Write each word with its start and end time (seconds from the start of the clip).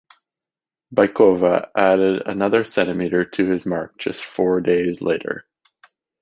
Bykova 0.91 1.69
added 1.77 2.23
another 2.25 2.63
centimetre 2.63 3.23
to 3.23 3.45
this 3.45 3.67
mark 3.67 3.99
just 3.99 4.23
four 4.25 4.59
days 4.59 4.99
later. 5.03 5.45